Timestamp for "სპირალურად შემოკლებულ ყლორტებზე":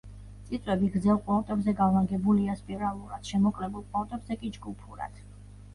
2.63-4.41